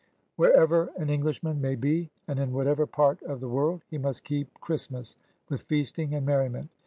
[0.17, 4.23] '* Wherever an Englishman may be, and in whatever part of the world, he must
[4.23, 5.15] keep Christmas
[5.47, 6.71] with feasting and merriment!